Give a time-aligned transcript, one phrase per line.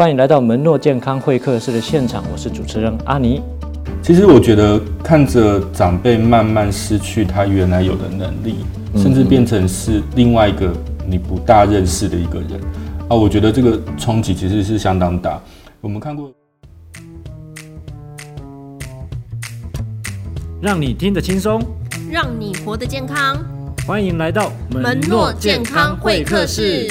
[0.00, 3.42] 欢迎来到门诺健康会客室的现场，我是主持人阿尼。
[4.02, 8.64] 其实我觉得看着长辈慢慢失去他原来有的能力，
[8.96, 10.72] 甚至变成是另外一个
[11.06, 12.58] 你不大认识的一个人
[13.10, 15.38] 啊，我觉得这个冲击其实是相当大。
[15.82, 16.32] 我们看过，
[20.62, 21.60] 让你听得轻松，
[22.10, 23.36] 让你活得健康。
[23.86, 26.88] 欢迎来到门诺健康会客室。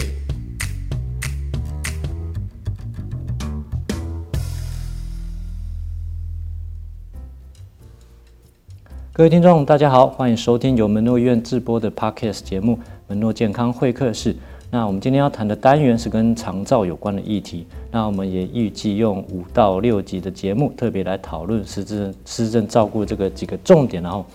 [9.19, 14.33] 各位听众，大家好，欢迎收听由门诺医院制播的 Podcast 节目《门诺健康会客室》。
[14.71, 17.67] 那我们今天要谈的单元是跟长照有关的议题。
[17.91, 24.01] 那我们也预计用五到六集的节目，特别来讨论失智失智照顾这个几个重点。
[24.01, 24.25] 然后，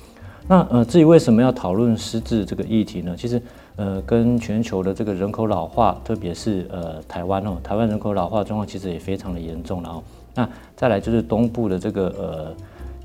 [0.47, 3.15] 那呃，至于为什么要讨论失智这个议题呢？
[3.17, 3.41] 其实
[3.77, 9.83] 呃，跟全球的这个人口老化，特别是呃台湾哦，台湾人口老化状况其实也非常的严重。
[9.83, 10.05] 然后，
[10.35, 10.47] 那
[10.77, 12.55] 再来就是东部的这个呃。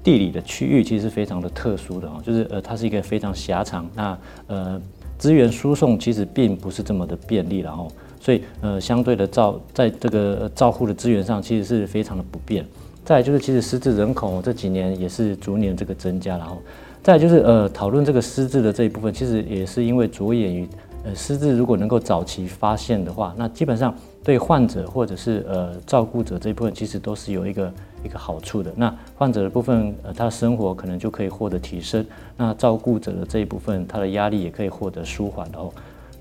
[0.04, 4.82] 地理的区域其实非常的特殊的哦，就是呃，它是一个非常狭长，那呃，
[5.18, 12.66] 资源输送其实并不是这么的便利，然后，所以呃，相对的照在这个照护的资源上，其实是非常的不便。
[13.04, 16.62] 再就是，其实失智人口这几年也是逐年这个增加，然后，
[17.02, 20.68] 再就是呃，讨论这个失智的这一部分，其实也是因为着眼于
[21.04, 27.72] 呃，失智如果能够早期发现的话，那基本上对患者或者是呃照顾者这一部分，其实都是有一个。
[28.02, 32.02] 一个好处的，那患者的部分，呃，他的生活可能就可以获得提升；
[32.38, 35.70] 那照顾者的这一部分，他的压力也可以获得舒缓哦。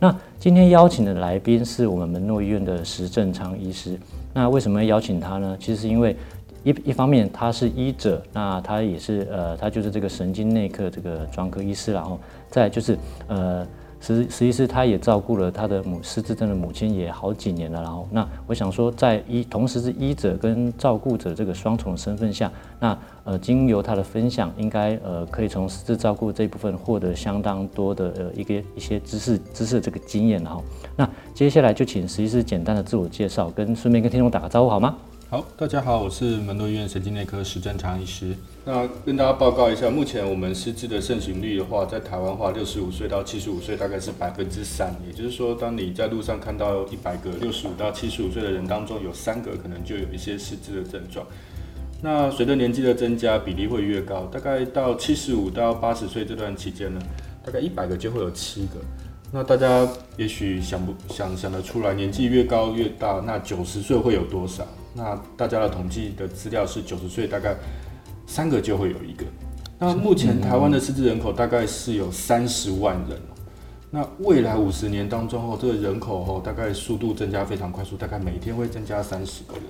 [0.01, 3.97] 那今天邀请的来宾是我们门诺医院的石正昌医师。
[4.35, 5.57] 那为什么要邀请他呢？
[5.61, 6.17] 其实是因为
[6.65, 12.19] 一一方面他是医者，那他也是呃，他就是这个神经内科这个专科医师，然后
[12.51, 13.65] 再就是呃。
[14.01, 30.63] 实实际是他也照顾了他的母失智症的母亲也好几年了，然后那我想说，在医同时是医者跟照顾者这个双重身份下，那呃经由他的分享，应该呃可以从失智照顾这一部分获得相当多的呃一个一些知识知识这个经验，然后
[30.97, 34.97] 那接下来就请石医师简单的自我介绍，跟顺便跟听众打个招呼好吗？
[35.31, 38.35] 好，大家好，我是门诺医院神经内科石正昌医师。
[38.69, 51.27] 那跟大家报告一下，目前我们失智的盛行率的话，在台湾话，六十五岁到七十五岁大概是百分之三，也就是说，当你在路上看到一百个六十五到七十五岁的人当中，有三个可能就有一些失智的症状。
[52.03, 57.01] 那随着年纪的增加，比例会越高，大概到七十五到八十岁这段期间呢，
[57.43, 58.75] 大概一百个就会有七个。
[59.33, 64.67] 那大家也许想不想想得出来，年纪越高越大，那九十岁会有多少？
[64.93, 67.57] 那大家的统计的资料是九十岁大概
[68.29, 69.25] 三个就会有一个。
[69.79, 73.19] 那目前台湾的失智人口大概是有三十万人。
[73.91, 79.63] 那未来五十年当中哦，这个人口哦大概速度增加非常快速，大概每天会增加三十个人。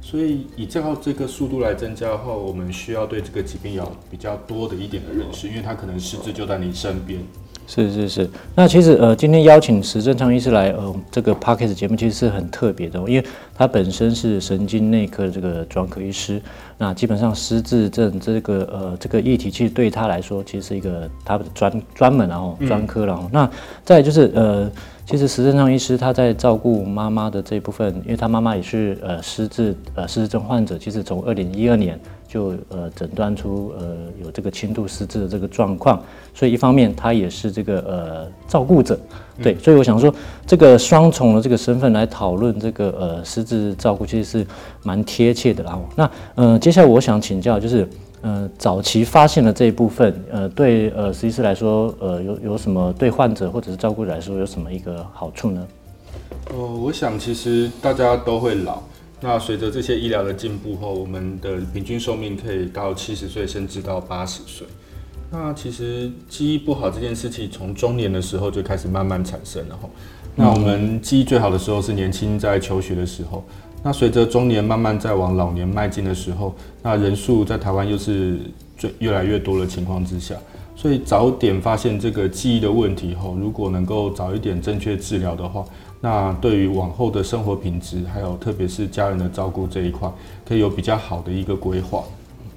[0.00, 7.20] 所以以这样这个速度来增加的话，我们需要对这个疾病有比较多的一点的认识，因为它可能失智就在你身边。
[7.66, 16.40] 是是是，那其实呃，今天邀请石正昌医师来呃，这个 Podcast 节目其实是很特别的，因为他本身是神经内科的这个专科医师，
[16.76, 23.48] 那基本上失智症这个呃这个议题，其实对他来说，其实是一个他的专专门然后专科然后，那
[23.84, 24.70] 再就是呃。
[25.06, 36.02] 其实石正昌医师他在照顾妈妈的这一部分，因为他妈妈也是呃失智呃失智症患者，其实从二零一二年就呃诊断出呃有这个轻度失智的这个状况，
[36.34, 38.98] 所以一方面他也是这个呃照顾者，
[39.42, 40.12] 对，所以我想说
[40.46, 44.46] 这个双重的这个身份来讨论这个呃失智照顾，其实是
[44.82, 45.62] 蛮贴切的。
[45.62, 47.86] 然后那呃接下来我想请教就是。
[48.24, 55.66] 呃，早期发现的这一部分，呃，对呃，石医师来说，呃，有有什么对患者或者是照顾者来说有什么一个好处呢？
[56.48, 58.82] 哦、呃，我想其实大家都会老，
[59.20, 64.66] 那随着这些医疗的进步后，我们的平均寿命可以到七十岁，甚至到八十岁。
[65.30, 69.86] 那其实记忆不好这件事情，从中年的时候就开始慢慢产生了哈。
[70.34, 73.44] 那我们记忆最好的时候是年轻在求学的时候。
[73.86, 78.38] 那随着中年慢慢在往老年迈进的时候，那人数在台湾又是
[78.78, 80.34] 最越来越多的情况之下，
[80.74, 85.62] 所以早点发现这个记忆的问题后，如果能够早一点正确治疗的话，
[86.00, 90.10] 那对于往后的生活品质，还有特别是家人的照顾这一块，
[90.48, 92.02] 可以有比较好的一个规划。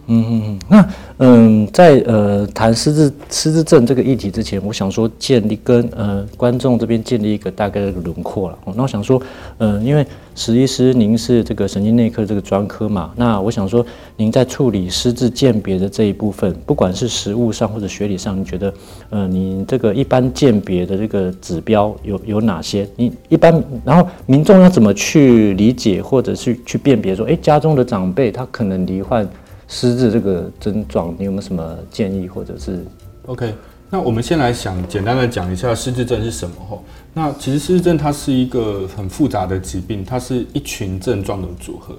[0.09, 8.57] 嗯嗯嗯，那嗯，在呃谈失智失智症这个议题之前，我想说建立跟呃观众这边建立一个大概的轮廓了。
[8.74, 9.21] 那我想说，
[9.57, 18.74] 嗯、因为石医师您是这个神经内科这个专科嘛，那我想说您在处理失智鉴别的这一部分，不管是实物上或者学理上，你觉得
[19.09, 22.88] 呃你这个一般鉴别的这个指标有有哪些？
[22.95, 29.27] 你一般然后民众要怎么去理解或者是去辨别说，哎，家中的长辈他可能罹患。
[29.68, 32.86] 失智这个症状，你有没有什么建议，或者是
[33.25, 33.54] ？OK，
[33.90, 36.84] 那我们先来想简单的讲一下失智症是什么吼。
[37.14, 41.96] 那其实失智症它是一个很复杂的疾病，它是一群症状的组合。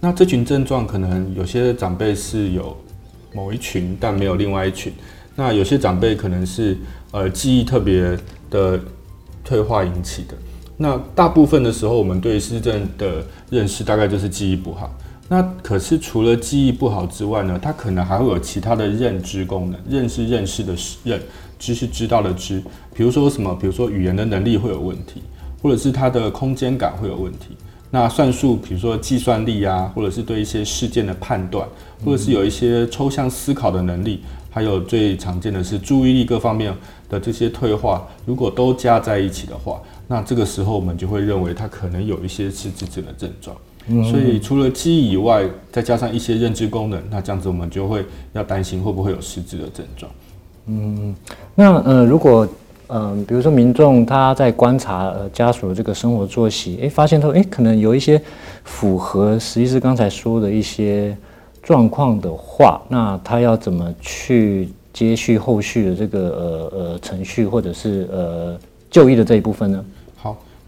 [0.00, 2.74] 那这群症状可能有些长辈是有
[3.34, 4.92] 某一群，但没有另外一群。
[5.36, 6.76] 那有些长辈可能是
[7.10, 8.18] 呃记忆特别
[8.50, 8.80] 的
[9.44, 10.34] 退化引起的。
[10.78, 14.90] 那大部分的时候，我们对失智症的认识大概就是记忆不好。
[15.32, 20.74] 那可是除了记忆不好之外呢，他可能还会有其他的认知功能，认识认识的
[21.04, 21.20] 认，
[21.56, 22.60] 知是知道的知。
[22.92, 23.54] 比如说什么？
[23.54, 25.22] 比如说语言的能力会有问题，
[25.62, 27.56] 或者是他的空间感会有问题。
[27.92, 31.64] 那算术，比如说计算力啊，或者是对一些事件的判断，
[32.04, 36.76] 或者是有一些抽象思考的能力，还有最常见的是注意力各方面
[37.08, 43.56] 的这些退化，如果都加在一起的话，那这个时候我们就会认为他可能有一些失智症的症状。
[43.88, 50.10] 所以除了记忆以外，再加上一些认知功能，那这样子我们就会要担心会不会有失智的症状。
[50.66, 51.14] 嗯，
[51.54, 52.46] 那呃，如果
[52.88, 58.20] 嗯、呃，比如说民众他在观察呃家属的这个生活作息，诶，发现说诶，可能有一些
[58.64, 61.16] 符合实际是刚才说的一些
[61.62, 68.56] 状况的话，那他要怎么去接续后续的这个呃呃程序，或者是呃
[68.90, 69.84] 就医的这一部分呢？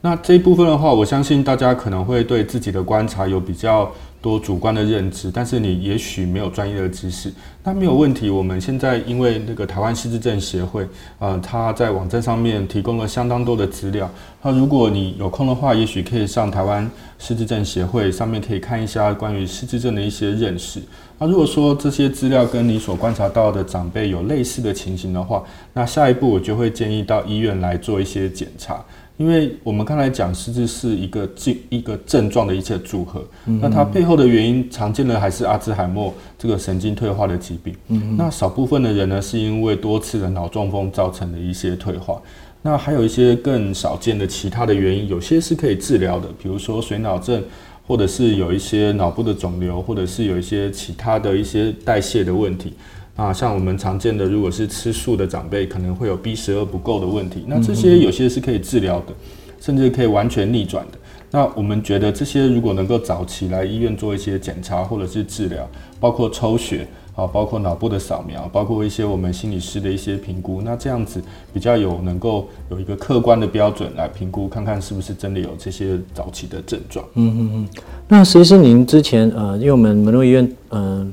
[0.04, 3.88] 那这一部分的话，我相信大家可能会对自己的观察有比较
[4.20, 7.32] 多主观的认知，但是你也许没有专业的知识，
[7.62, 8.28] 那没有问题。
[8.28, 10.84] 我们现在因为那个台湾失智症协会，
[11.20, 14.10] 呃，他在网站上面提供了相当多的资料。
[14.42, 16.90] 那如果你有空的话，也许可以上台湾
[17.20, 20.82] 失智症协会上面可以看一下关于失智症的一些认识。
[21.16, 28.84] 那如果说这些资料跟你所观察到的长辈有类似的情形的话，那下一步我就会建议到医院来做一些检查。
[29.18, 37.74] 因为我们刚才讲失智是一个症一个症状的一切组合，嗯、那它背后的原因常见的还是阿兹海默这个神经退化的疾病。
[37.88, 42.20] 嗯、那少部分的人呢，是因为多次的脑中风造成的一些退化。
[42.62, 47.42] 那还有一些更少见的其他的原因，有些是可以治疗的，比如说水脑症，
[47.86, 52.72] 或者是有一些脑部的肿瘤，或者是有一些其他的一些代谢的问题。
[53.14, 57.44] 啊，像我们常见的，如果是吃素的长辈，可能会有 B 十二不够的问题。
[57.46, 59.12] 那这些有些是可以治疗的，
[59.60, 60.98] 甚至可以完全逆转的。
[61.30, 65.68] 那我们觉得这些如果能够早期来医院做一些检查或者是治疗，
[66.00, 71.22] 包括抽血啊，包括脑部的扫描，包括一些我们心理师的一些评估，那这样子
[71.52, 77.04] 比较有能够有一个客观的标准来评估，看看是不是真的有这些早期的症状。
[77.14, 77.68] 嗯嗯嗯。
[78.08, 80.80] 那石医师您之前呃，因为我们门诺医院嗯。
[80.80, 81.12] 呃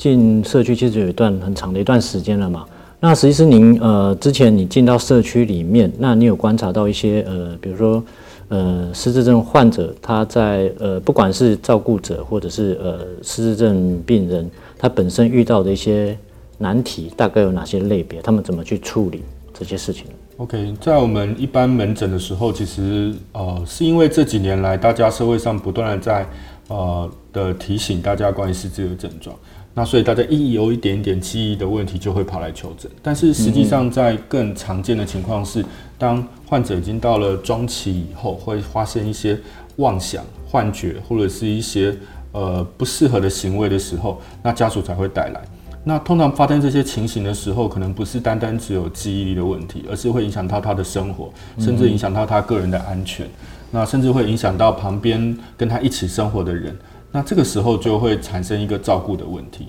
[0.00, 2.64] 进社区其实有一段很长的一段时间了嘛。
[3.00, 8.02] 那实际是您呃之前你进到社区里面，那你有观察到一些呃，比如说
[8.48, 16.16] 呃失智症患者他在呃不管是照顾者或者是呃失智症病人，他本身遇到的一些
[16.56, 18.22] 难题，大概有哪些类别？
[18.22, 19.22] 他们怎么去处理
[19.52, 20.06] 这些事情
[20.38, 26.26] ？OK，在我们一般门诊的时候，其实呃是因为这几年来大家社会上不断的在
[26.68, 29.36] 呃的提醒大家关于失智的症状。
[29.80, 32.90] 那所以大家一有一点点记忆的问题，就会跑来求诊。
[33.02, 35.64] 但是实际上，在更常见的情况是，
[35.96, 39.38] 当患者已经到了中期以后，会发生一些
[39.76, 41.96] 妄想、幻觉，或者是一些
[42.32, 45.40] 呃不适合的行为的时候，那家属才会带来。
[45.82, 53.26] 那通常发生这些情形的时候，可能不是单单只有记忆力的问题，而是会影响到他的生活，甚至影响到他个人的安全。
[53.70, 56.76] 那甚至会影响到旁边跟他一起生活的人。
[57.12, 59.68] 那这个时候就会产生一个照顾的问题。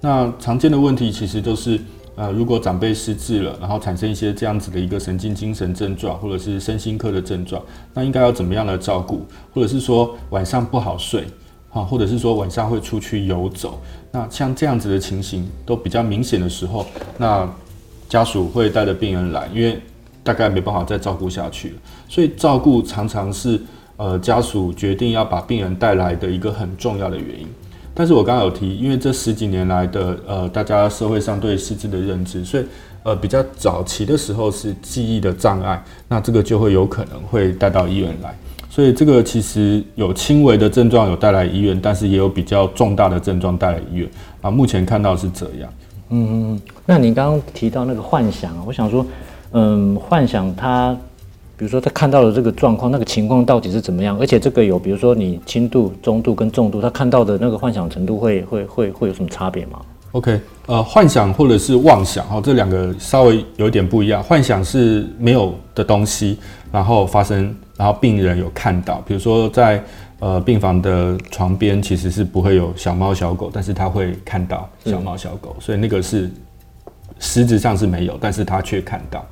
[0.00, 1.80] 那常见的问题其实都是，
[2.16, 7.62] 呃，如果长辈失智了，然后产生一些这样子的一个神经精神症状，或者是身心科的症状，
[7.94, 9.24] 那应该要怎么样来照顾？
[9.54, 11.24] 或者是说晚上不好睡，
[11.72, 13.80] 啊，或者是说晚上会出去游走，
[14.10, 16.84] 那像这样子的情形都比较明显的时候，
[17.16, 17.48] 那
[18.08, 19.80] 家属会带着病人来，因为
[20.24, 21.76] 大概没办法再照顾下去了，
[22.08, 23.60] 所以照顾常常是。
[24.02, 27.46] 呃，家属决定要把病人带来的一个很重要的原因，
[27.94, 32.64] 但是我刚刚有提，因为这十几年来的呃，大家社会上对失智的认知，所以
[33.04, 38.36] 呃，比较早期的时候是记忆的障碍，那这个就会有可能会带到医院来，
[38.68, 44.10] 所以这个其实有轻微的症状有带来医院，但是也有比较重大的症状带来医院。
[44.40, 45.72] 啊，目前看到是这样。
[46.10, 49.06] 嗯嗯，那你刚刚提到那个幻想，我想说，
[49.52, 50.96] 嗯，幻想它，
[51.62, 54.18] 比如说他看到的这个状况，那个情况到底是怎么样？
[54.18, 64.20] 而且这个有，比如说你轻度、中度跟重度，他看到的那个幻想程度会会会会有什么差别吗？OK，呃，幻想或者是妄想，哈，这两个稍微有点不一样。
[64.20, 66.36] 幻想是没有的东西，
[66.72, 69.80] 然后发生，然后病人有看到，比如说在。
[70.18, 76.30] 呃，病房的床边其实是不会有小猫小狗，但是他会看到小猫小狗，所以那个是
[77.18, 79.24] 实质上是没有，但是他却看到。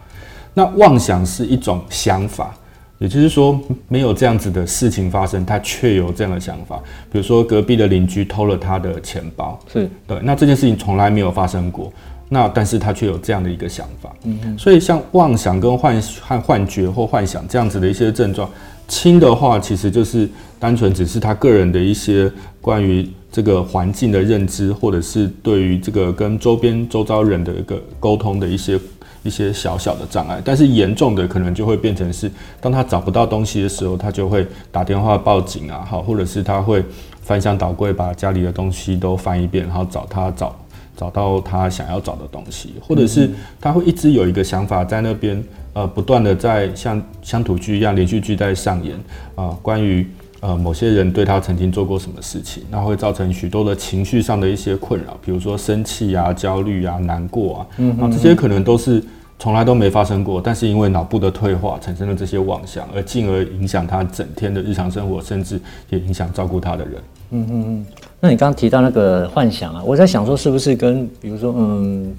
[0.54, 2.54] 那妄想是一种想法，
[2.98, 6.80] 也就是说没有这样子的事情发生，他却有这样的想法。
[7.10, 11.92] 比如说隔壁的邻居偷了他的钱包，是对，那这件事情从来没有发生过，
[12.28, 14.14] 那但是他却有这样的一个想法。
[14.24, 18.48] 嗯哼，所以像妄想跟幻幻幻觉或幻想这样子的一些症状。
[18.88, 20.28] 轻的话，其实就是
[20.58, 22.28] 单纯只是他个人的一些
[22.60, 28.76] 关于这个环境的认知，或者是对于这个跟周边周遭人的一个沟通的一些
[29.22, 30.40] 一些小小的障碍。
[30.44, 36.84] 但是严重的可能就会变成是，当他找不到东西的时候，他就会打电话报警啊，好，或者是他会
[37.22, 40.56] 翻箱倒柜，把家里的东西都翻一遍，然后找他找
[40.96, 45.42] 找到他想要找的东西，或者是他会一直有一个想法在那边。
[45.72, 48.92] 呃，不断的在像乡土剧一样连续剧在上演
[49.36, 50.04] 啊、呃，关于
[50.40, 59.02] 呃某些人对他曾经做过什么事情，那会造成许多的情绪上的一些困扰，比如说生气啊、焦虑啊、难过啊，嗯，那这些可能都是
[59.38, 66.94] 从来都没发生过，但是因为脑部的退化产生了这些妄想，而进而影响他整天的日常生活，甚至也影响照顾他的人。
[67.30, 67.86] 嗯嗯嗯。
[68.20, 72.14] 那你刚刚提到那个幻想啊，我在想说是不是跟比如说嗯。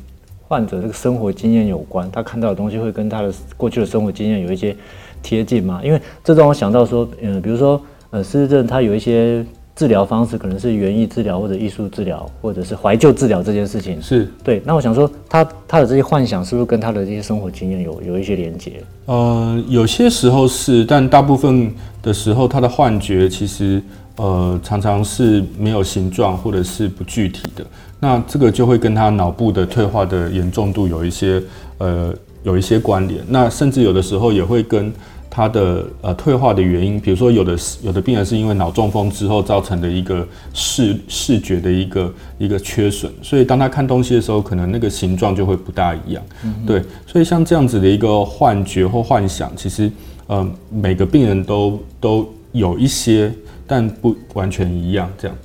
[0.51, 4.75] 患者这个生活经验有关，他看到的东西会跟他的过去的生活经验有一些
[5.23, 5.79] 贴近吗？
[5.81, 14.01] 因为这让我想到说，嗯，比如说，呃，失智症它有一些治疗方式，可能是园艺治疗或者艺术治疗，或者是怀旧治疗这件事情。
[14.01, 14.61] 是对。
[14.65, 18.83] 那我想说，他他的这些幻想是不是跟他的这些生活经验有有一些连接？
[19.05, 23.81] 呃，有些时候是，但大部分的时候，他的幻觉其实
[24.17, 27.65] 呃常常是没有形状或者是不具体的。
[27.99, 31.41] 那这个就会跟他脑部的退化的严重度有一些
[31.77, 32.13] 呃
[32.43, 34.91] 有一些关联，那甚至有的时候也会跟
[35.33, 46.21] 他的呃退化的原因，比如说有的有的病人是因为脑中风之后造成的一个视视觉的一个一个缺损，所以当他看东西的时候，可能那个形状就会不大一样。
[46.43, 49.89] 嗯、对，所以像这样子的一个幻觉或幻想，其实
[50.27, 53.31] 呃每个病人都都有一些，
[53.65, 55.09] 但不完全一样。
[55.17, 55.37] 这样，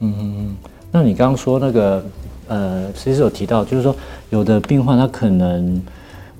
[0.00, 0.56] 嗯嗯嗯。
[0.90, 2.04] 那你刚刚说那个，
[2.48, 3.94] 呃，其实有提到，就是说
[4.30, 5.80] 有的病患他可能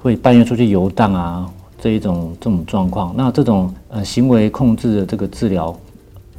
[0.03, 1.47] 会半夜出去游荡啊，
[1.81, 3.15] 这一种这种状况。
[3.17, 5.77] 那这种呃行为控制的这个治疗，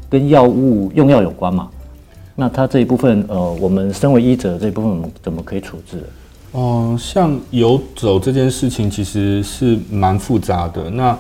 [0.10, 1.70] 跟药物用药有关嘛？
[2.36, 6.04] 那他这一部分，呃，我们身为医者这一部分，我们怎么可以处置？
[6.54, 10.90] 哦、呃，像游走这件事情，其实是蛮复杂的。
[10.90, 11.18] 那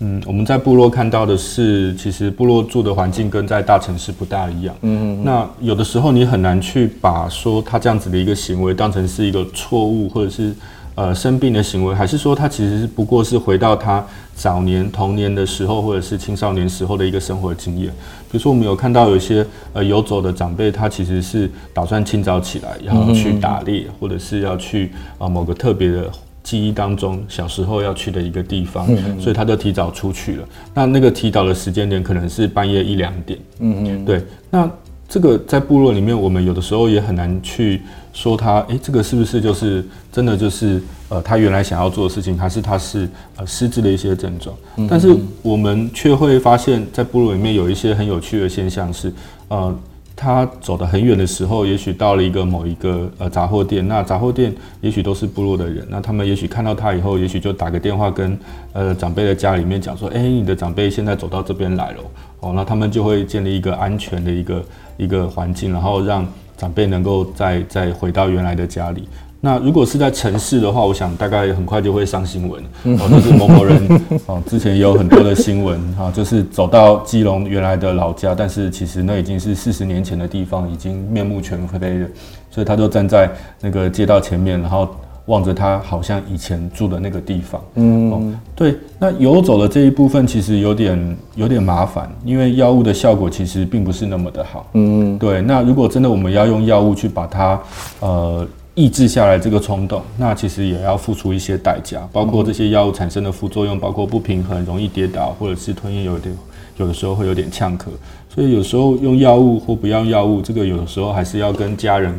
[0.00, 4.72] 嗯，我们在部落看到的是，其实部落住的环境跟在大城市不大一样。
[4.82, 10.54] 嗯，嗯，那有的时候你很难去把说他这样子的一个行为当成是一个错误，或者是
[10.98, 17.88] 呃生病的行为，还是说他其实不过是回到他早年童年的时候，或者是青少年时候的一个生活经验。
[18.30, 24.86] 比如说，我们有看到有一些呃游走的长辈，他其实是打算清早起来，然后去打猎，或者是要去
[25.18, 26.10] 啊、呃、某个特别的。
[26.44, 28.86] 记忆当中，小时候要去的一个地方，
[29.20, 30.48] 所以他就提早出去了。
[30.72, 33.38] 那那个提早的时间点可能是半夜一两点。
[33.58, 34.24] 嗯嗯，对。
[34.48, 34.70] 那
[35.08, 37.80] 这个在部落里面，我们有的时候也很难去
[38.12, 44.54] 说他，诶，这个是不是就是真的就是呃他原来想要做的事情，还是他是呃失智的一些症状？
[44.88, 49.12] 但是我们却会发现，在部落里面有一些很有趣的现象是，
[49.48, 49.74] 呃。
[50.20, 58.36] 他走得很远的时候，也许到了一个某一个呃杂货店，那杂货店也许都是部落的人，那他们也许看到他以后，也许就打个电话跟
[58.72, 61.98] 呃长辈的家里面讲说，哎，你的长辈现在走到这边来了，
[62.40, 64.64] 哦，那他们就会建立一个安全的一个
[64.96, 66.26] 一个环境，然后让
[66.56, 69.08] 长辈能够再再回到原来的家里。
[69.40, 72.60] 那如果是在城市的话，我想大概很快就会上新闻，
[72.98, 75.80] 哦，就是某某人 哦，之前也有很多的新闻。
[75.94, 82.08] 哈，就是走到基隆原来的老家，但是其实那已经是四十年前的地方，已经面目全非了，
[82.50, 83.30] 所以他就站在
[83.60, 84.88] 那个街道前面，然后
[85.28, 87.62] 望着他好像以前住的那个地方。
[87.76, 94.66] 嗯，哦，对，那游走的这一部分其实有点有点麻烦，因为药物的效果其实并不是那么的好。
[94.72, 97.60] 嗯，对，那如果真的我们要用药物去把它
[98.00, 98.44] 呃。
[98.74, 106.32] 抑制下来这个冲动，那其实也要付出一些代价，包括这些药物产生的副作用，包括不平衡、容易跌倒，或者是吞咽有点
[106.76, 107.86] 有的时候会有点呛咳，
[108.32, 112.14] 所以有时候用药物或不要药物，这个有的时候还是要跟家人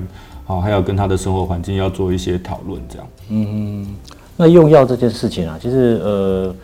[0.49, 3.07] 啊，还有跟他的生活环境要做一些讨论，这样。
[3.29, 3.87] 嗯，
[4.35, 6.55] 那用药这件事情啊，其实呃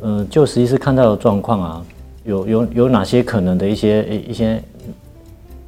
[0.00, 1.84] 呃，就实际是看到的状况啊，
[2.24, 4.62] 有有有哪些可能的一些一些。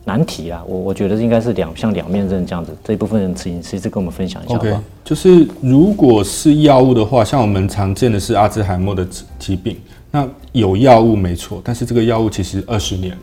[0.04, 9.07] 难题啊，我我觉得应该是两像两面刃这样子，这一部分人请其实跟我们分享一下好好？OK，就是如果是药物的话，像我们常见的是阿兹海默的
[9.38, 9.76] 疾病，
[10.11, 13.23] 那有药物没错，但是这个药物其实二十年了，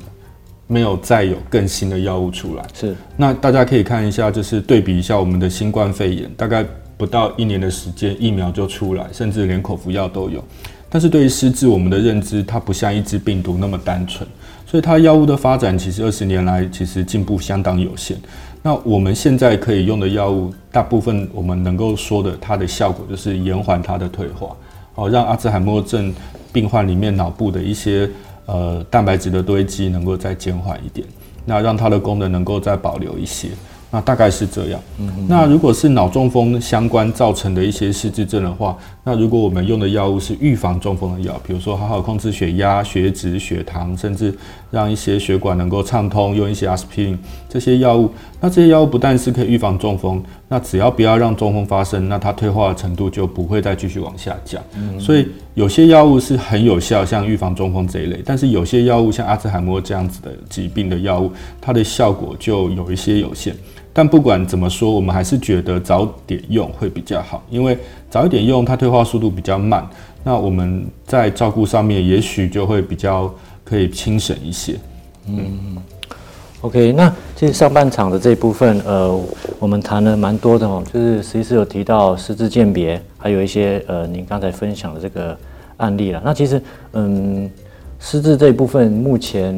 [0.72, 2.64] 没有再有更新的药物出来。
[2.76, 6.64] 是，那大家可以看一下，就是对比一下我们的新冠肺炎，大概
[6.96, 10.44] 不到一年的时间，疫苗就出来，甚至连口服药都有。
[10.88, 14.30] 但是对于失智，我们的认知它不像一只病毒那么单纯。
[14.68, 18.16] 所以它药物的发展其实二十年来其实进步相当有限。
[18.62, 24.56] 那我们现在可以用的药物，大部分我们能够说的，它的效果就是延缓它的退化，
[24.94, 26.14] 哦，让阿兹海默症
[26.54, 28.08] 病患里面脑部的一些
[28.50, 31.06] 呃蛋白质的堆积能够再减缓一点，
[31.46, 33.50] 那让它的功能能够再保留一些。
[33.92, 34.80] 那大概是这样。
[35.28, 44.32] 那如果是脑中风相关造成的一些失智症的话，那如果我们用的药物是预防中风的药，比如说好好控制血压、血脂、血糖，甚至
[44.70, 47.18] 让一些血管能够畅通，用一些阿司匹林
[47.50, 54.62] 这些药物，那这些药物不但是可以预防中风，那只要不要让中风发生，那它退化的程度就不会再继续往下降。
[55.00, 63.54] 所以有些药物是很有效，像预防中风这一类，但是有些药物像阿兹海默这样子的疾病的药物，它的效果就有一些有限。
[63.92, 67.78] 但不管怎么说，我们还是觉得早点用会比较好，因为
[68.10, 69.86] 早一点用，它退化速度比较慢。
[70.24, 73.34] 那我们在照顾上面，也许就会比较
[73.66, 74.76] 可以轻省一些。
[75.26, 75.78] 嗯
[76.62, 79.20] ，OK，那其实上半场的这一部分，呃，
[79.60, 85.38] 我们谈了蛮多的哦，就是实际是有提到失智鉴别，还有一些呃，您刚才分享的这个
[85.78, 86.22] 案例了。
[86.24, 86.62] 那其实，
[86.94, 87.50] 嗯，
[88.00, 89.56] 失智这一部分，目前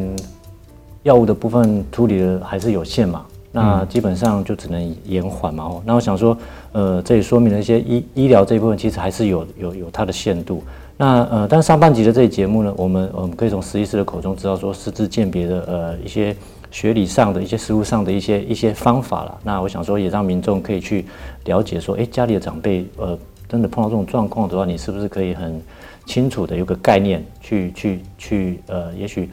[1.04, 3.26] 药物的部分处理的还是有限嘛。
[3.54, 5.66] 那基本上就只能延缓嘛。
[5.66, 6.38] 哦，那我想说，
[6.72, 10.64] 呃，这也说明了一些医医疗这一部分其实还是有有有它的限度。
[10.96, 16.34] 那呃，但上半集的这一节目呢，我们我们可以从实习师的口中知道说，失智鉴别的呃一些
[16.72, 19.38] 学理上的一些实务上的一些一些方法了。
[19.44, 21.06] 那我想说，也让民众可以去
[21.46, 25.62] 了解说，哎，家里的长辈呃真的碰到这种状况的话，你是不是可以很
[26.06, 29.30] 清楚的有个概念去去去呃，也许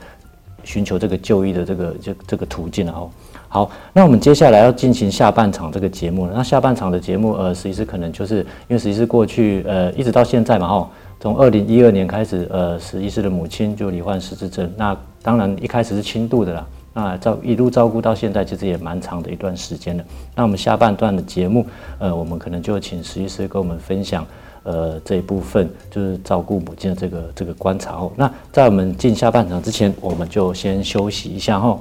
[0.65, 3.11] 寻求这个就医的这个这这个途径，然后。
[3.51, 6.33] 好，那我们接下来要进行下半场这个节目了。
[6.37, 10.87] 那下半场的节目，呃，实际是可能就是因为实际是过去，呃，一直到现在嘛，哦，
[11.19, 14.71] 从二零一二年开始，呃，实际是的母亲就罹患失智症。
[14.77, 16.67] 那当然一开始是轻度的啦，
[16.99, 20.05] 那照一路照顾到现在，其实也蛮长的一段时间了。
[20.35, 21.65] 那我们下半段的节目，
[22.01, 24.27] 呃，我们可能就请实习师跟我们分享，
[24.65, 28.11] 呃，这一部分就是照顾母亲的这个这个观察哦。
[28.17, 31.81] 那在我们进下半场之前，我们就先休息一下哈。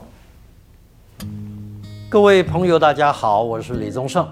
[2.10, 4.24] 各位朋友，大家好，我是李宗盛。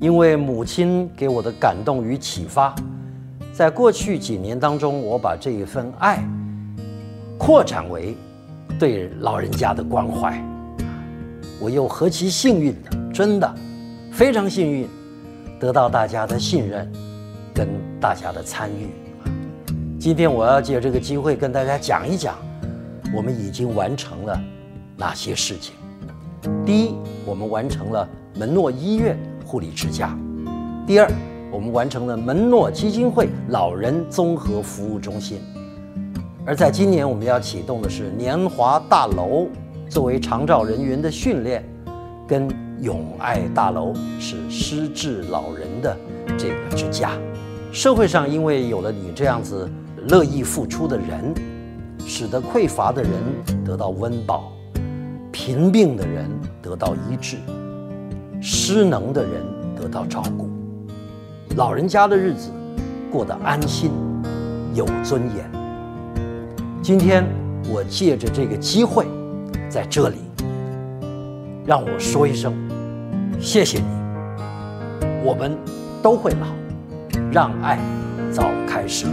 [0.00, 2.72] 因为母亲给我的感动与启发，
[3.52, 6.22] 在过去几年当中，我把这一份爱
[7.36, 8.16] 扩展为
[8.78, 10.40] 对老人家的关怀。
[11.60, 13.10] 我又何其幸运呢？
[13.12, 13.54] 真的
[14.12, 14.88] 非常幸运，
[15.58, 16.88] 得到大家的信任
[17.52, 17.66] 跟
[18.00, 18.88] 大家的参与。
[19.98, 22.36] 今天我要借这个机会跟大家讲一讲，
[23.12, 24.40] 我们已经完成了
[24.96, 25.74] 哪些事情。
[26.64, 26.94] 第一，
[27.26, 30.16] 我们完成了门诺医院护理之家；
[30.86, 31.10] 第二，
[31.50, 35.38] 我们完成了门诺基金会老人综合服务中心；
[36.48, 39.48] 而在今年，我们要启动的是年华大楼，
[39.90, 41.62] 作为长照人员的训练，
[42.26, 42.48] 跟
[42.80, 45.94] 永爱大楼是失智老人的
[46.38, 47.10] 这个之家。
[47.70, 49.70] 社会上因为有了你这样子
[50.06, 51.34] 乐意付出的人，
[52.06, 53.12] 使得匮乏的人
[53.62, 54.50] 得到温饱。
[55.30, 56.30] 贫病的人
[56.62, 57.36] 得到医治，
[58.40, 59.32] 失能的人
[59.76, 60.48] 得到照顾，
[61.56, 62.50] 老人家的日子
[63.12, 63.90] 过得安心、
[64.72, 65.57] 有尊严。
[66.88, 67.22] 今天
[67.68, 69.06] 我借着这个机会，
[69.68, 70.16] 在这里，
[71.66, 72.54] 让我说一声
[73.38, 73.84] 谢谢你。
[75.22, 75.54] 我们
[76.02, 76.46] 都会老，
[77.30, 77.78] 让爱
[78.32, 79.04] 早开始。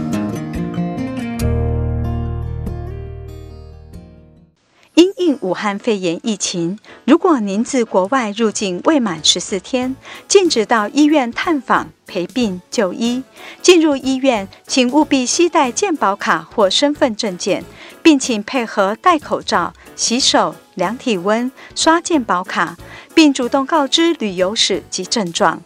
[5.40, 9.96] 武汉肺炎疫情，如果您自国外入境未满十四天，
[10.28, 13.22] 禁止到医院探访、陪病、就医。
[13.62, 17.64] 进入医院，请务必携带健保卡或身份证件，
[18.02, 22.76] 并请配合戴口罩、洗手、量体温、刷健保卡，
[23.14, 25.62] 并主动告知旅游史及症状。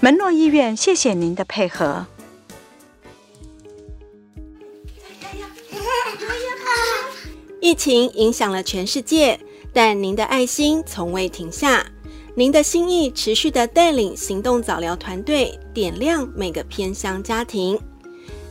[0.00, 2.06] 门诺医院，谢谢您的配合。
[7.64, 9.40] 疫情影响了全世界，
[9.72, 11.82] 但您的爱心从未停下。
[12.34, 17.80] 您的心意持续地带领行动早疗团队，点亮每个偏乡家庭。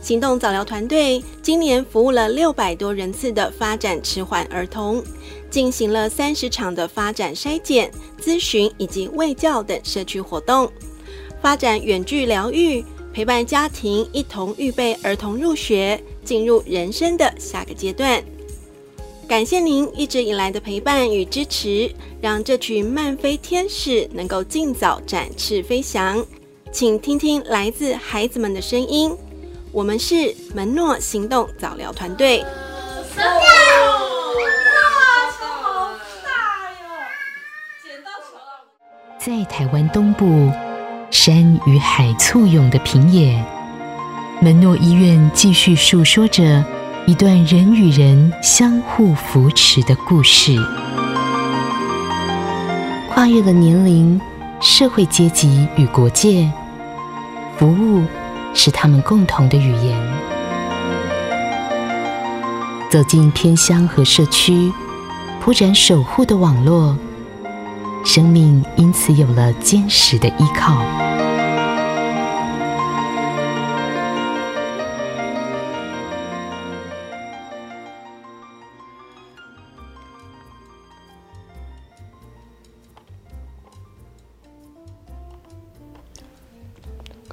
[0.02, 5.00] 行动早疗团队今年服务了六百多人次的发展迟缓儿童，
[5.48, 7.88] 进行了三十场的发展筛检、
[8.20, 10.68] 咨询以及卫教等社区活动，
[11.40, 12.84] 发展远距疗愈。
[13.12, 18.20] 陪伴家庭一同预备儿童入学，进入人生的下个阶段。
[19.26, 26.24] 感谢您一直以来的陪伴与支持，让这群漫飞天使能够尽早展翅飞翔。
[26.70, 29.16] 请听听来自孩子们的声音。
[29.72, 32.40] 我们是门诺行动早疗团队。
[32.40, 33.24] 哇，
[35.38, 35.90] 球好
[36.22, 36.86] 大哟！
[37.82, 38.40] 捡到球了。
[39.18, 40.50] 在台湾东部。
[41.10, 43.40] 山与海簇拥的平野，
[44.40, 46.64] 门诺医院继续述说着
[47.06, 50.56] 一段人与人相互扶持的故事，
[53.12, 54.18] 跨越了年龄、
[54.58, 56.50] 社会阶级与国界，
[57.58, 58.02] 服务
[58.54, 60.00] 是他们共同的语言。
[62.88, 64.72] 走进偏乡和社区，
[65.42, 66.96] 铺展守护的网络。
[68.02, 71.03] 生命因此有了坚实的依靠。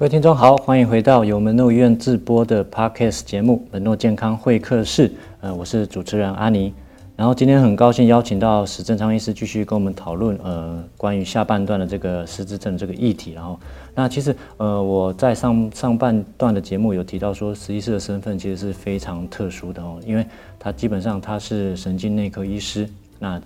[0.01, 5.07] 各位听众好，欢迎回到由门诺医院自播的 Podcast 节目《门诺健康会客室》。
[5.41, 6.73] 呃，我是主持人阿尼。
[7.15, 13.33] 然后今天很高兴邀请到史正昌医师继续跟我们讨论呃关于下半段的这个失智症这个议题。
[13.33, 13.59] 然后
[13.93, 20.25] 那其实呃我在上上半段的节目有提到说，史医师的身份其实是非常特殊的哦，因为
[20.57, 23.39] 他基本上他是神经内科医师，那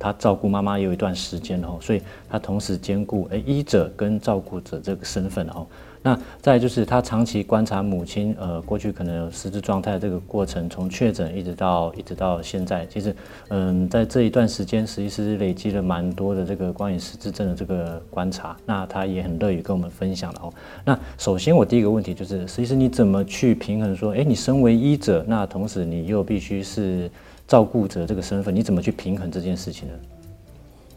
[0.00, 5.64] 他照顾妈妈有一段时间哦，所以他同时兼顾诶医者跟照顾者这个身份哦。
[6.02, 13.14] 那再就是他长期观察母亲，呃，过去可能有失智状态这个过程，从确诊一直到一直到现在，其实，
[13.48, 18.56] 嗯，在这一段时间，实际是累积了蛮多的这个关于失智症的这个观察。
[18.64, 20.52] 那他也很乐于跟我们分享了哦。
[20.86, 27.10] 那首先我第一个问题就是，实际是你怎么去平衡说，哎，你身为医者，那同时你又必须是
[27.50, 29.94] 照顾者这个身份，你怎么去平衡这件事情呢？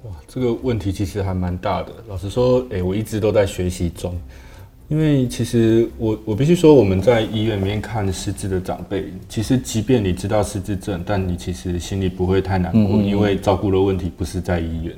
[0.04, 1.92] 哇，这个问题其实还蛮大的。
[2.08, 4.16] 老实说，哎，我一直都在学习中。
[4.88, 14.96] 因为其实我我必须说，我们在医院里面看失智的长辈，其实即便你知道失智症，但你其实心里不会太难过，嗯嗯，因为照顾的问题不是在医院，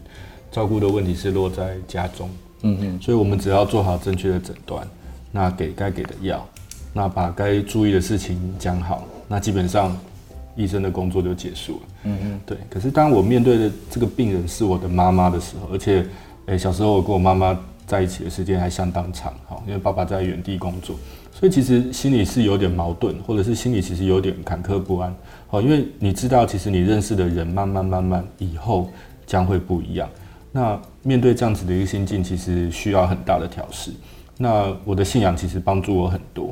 [0.51, 2.29] 照顾的问题是落在家中。
[2.63, 4.85] 嗯嗯，所以我们只要做好正确的诊断，
[5.31, 6.45] 那给该给的药，
[6.91, 9.95] 那把该注意的事情讲好，那基本上
[10.55, 11.81] 医生的工作就结束了。
[12.03, 12.57] 嗯嗯，对。
[12.69, 16.05] 可是当我面对的这个病人是我的妈妈的时候，而且，
[16.47, 17.57] 诶，小时候我跟我妈妈。
[17.87, 20.95] 在一起的时间还相当长，哈，因为爸爸在原地工作，
[21.31, 25.15] 所以其实心里是有点矛盾，或者是心里其实有点坎坷不安，
[25.45, 28.89] 好，因为你知道，其实你认识的人慢慢慢慢以后
[29.27, 30.09] 将会不一样，
[30.51, 33.91] 那面对这样子的一个心境，其实需要很大的调试。
[34.35, 36.51] 那我的信仰其实帮助我很多。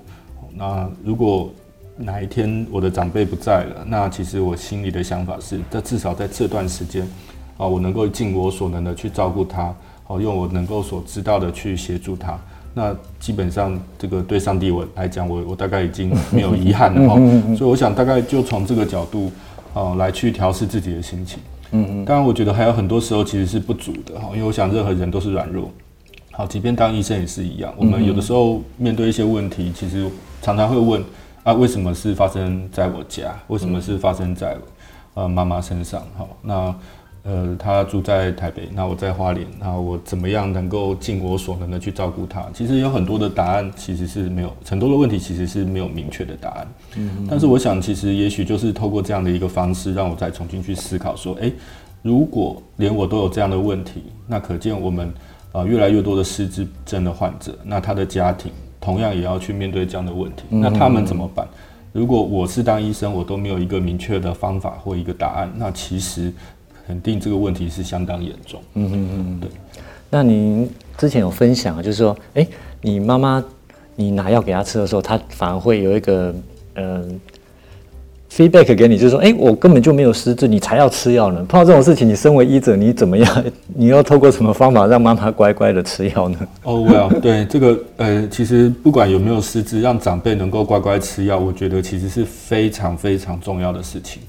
[0.54, 1.52] 那如果
[1.98, 7.08] 哪一天我的长辈不在了，那其实我心里的想法是，在至少在这段时间，
[7.58, 9.74] 啊，我能够尽我所能的去照顾他。
[10.06, 12.38] 好，用我能够所知道的去协助他。
[12.74, 17.16] 那基本上，这个对上帝我来讲，我我大概已经没有遗憾了哈。
[17.56, 19.32] 所以我想大概就从这个角度，
[19.74, 21.40] 啊，来去调试自己的心情。
[21.72, 22.06] 嗯嗯。
[22.06, 25.72] 当然，我觉得还有很多时候其实是不足的哈，因为我想任何人都是软弱。
[26.32, 27.72] 好，即便当医生也是一样。
[27.78, 30.10] 我们有的时候面对一些问题，其实
[30.42, 31.02] 常常会问
[31.44, 33.34] 啊，为什么是发生在我家？
[33.48, 34.58] 为什么是发生在
[35.14, 36.02] 呃妈妈身上？
[36.18, 36.76] 好，那。
[37.26, 42.46] 呃，她住在台北，那我在花莲，那我怎么样能够尽我所能的去照顾她？
[42.54, 46.68] 其实有很多的答案，其实是没有很多的问题，其实是没有明确的答案。
[47.30, 51.54] 但是我想，其实也许就是透过这样的一个方式，让我再重新去思考，说，诶，
[52.02, 55.08] 如果连我都有这样的问题，那可见我们
[55.54, 58.52] 啊、呃、越来越多的失智症的患者，那他的家庭
[58.84, 61.48] 同样也要去面对这样的问题，那他们怎么办？
[61.93, 66.34] 如果我是当医生，我都没有一个明确的方法或一个答案，那其实。
[66.86, 68.62] 肯定这个问题是相当严重。
[68.74, 69.50] 嗯嗯嗯，对。
[70.10, 72.46] 那您之前有分享，就是说，哎，
[72.82, 73.41] 你妈妈
[73.96, 76.36] 你拿药给她吃的时候，她反而会有一个
[76.74, 77.08] 嗯、呃、
[78.36, 81.46] feedback 给你，就是说，哎，我根本就没有失智，你才要吃药呢。
[81.48, 83.43] 碰到这种事情，你身为医者，你怎么样？
[83.76, 86.39] 你要透过什么方法让妈妈乖乖的吃药呢？
[86.63, 94.24] 哦，Well，对这个，呃，其实不管有没有失智，让长辈能够乖乖吃药，我觉得其实是非常非常重要的事情。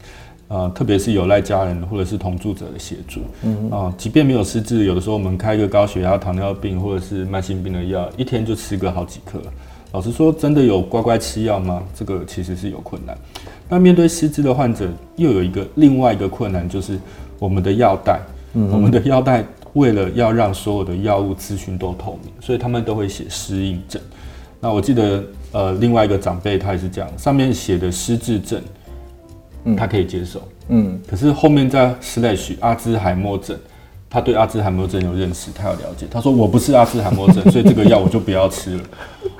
[0.48, 3.20] 呃，特别是有赖家人或者是同住者的协助。
[3.42, 9.40] 嗯啊、呃，即便没有失智，有的时候我们开一个高血压、糖尿病或者是慢性病的药，一天就吃个好几颗。
[9.94, 11.80] 老实说，真的有乖乖吃药吗？
[11.94, 13.16] 这个其实是有困难。
[13.68, 16.98] 那面对失智的患者，又有一个另外一个困难，就是
[17.38, 18.20] 我们的药袋。
[18.54, 24.02] 嗯，我们的药袋为了要让所有的药物资讯都透明，所以他们都会写失应症。
[24.58, 28.60] 那我记得，呃，另外一个长辈他也是这样，上面写的失智症，
[29.76, 30.42] 他可以接受。
[30.70, 33.56] 嗯，可是后面在 slash 阿兹海默症。
[34.10, 36.06] 他对阿兹海默症有认识，他有了解。
[36.08, 38.82] 他说：“我不是阿兹海默症， 所以这个药我就不要吃了。”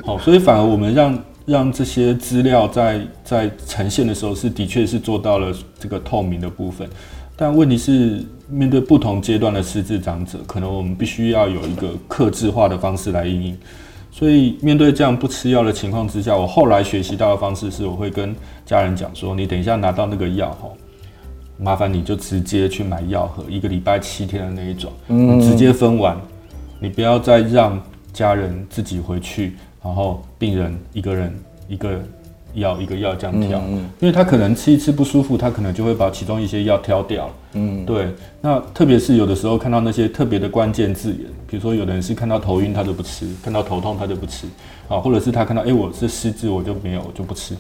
[0.05, 6.87] 好，所以反而我们让让这些资料在在呈现的时候，是的确是做到了这个透明的部分。
[7.37, 13.59] 但问题是，面对不同阶段的失智长者，可能我们必须要有一个克制化的方式来应应。
[14.13, 18.37] 所以面对这样不吃药的情况之下，我后来学习到的方式是，我会跟
[18.67, 20.69] 家人讲说：“你等一下拿到那个药，哈。”
[21.57, 26.17] 麻烦你就直接去买药盒，一个礼拜七天的那一种，嗯，直接分完，
[26.79, 27.81] 你不要再让
[28.13, 31.33] 家人自己回去，然后病人一个人
[31.69, 32.01] 一个
[32.55, 38.09] 药一个药这样挑，嗯，因为他可能吃一次不舒服，他可能就会把其中一些药挑掉，嗯，对。
[38.41, 44.47] 那特别是有的时候看到那些特别的关键字眼，比如说有的人是看到头晕他就不吃，看到头痛他就不吃，
[44.89, 47.55] 啊，或者是他看到哎我是失智我就没有我就不吃，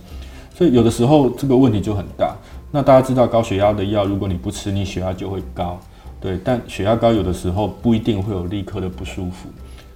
[0.57, 2.35] 所以有的时候这个问题就很大。
[2.71, 5.79] 那大家知道高血压的药，如果你不吃，你血压就会高，
[6.21, 6.39] 对。
[6.43, 9.49] 但血压高有的时候不一定会有立刻的不舒服，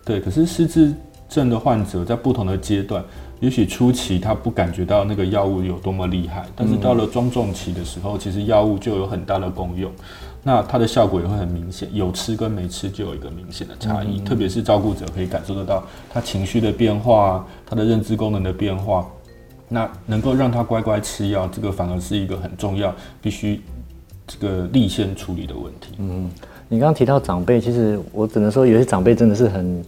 [0.04, 0.20] 对。
[0.20, 0.92] 可是失智
[1.28, 3.04] 症的患者在不同的阶段，
[3.40, 9.92] 也许初期他不感觉到那个药物有多么厉害，但是到了中重期的时候，其实药物就有很大的功用，
[10.42, 19.06] 那它的效果也会很明显，有吃跟没吃就有一个明显的差异，特别是照顾者可以感受得到他情绪的变化，他的认知功能的变化。
[19.70, 23.60] 那能够让他乖乖吃药，这个反而是一个很重要、必须
[24.26, 25.92] 这个立先处理的问题。
[25.98, 26.30] 嗯，
[26.70, 29.84] 你刚刚提到长辈，其实我只能说有些长辈真的是很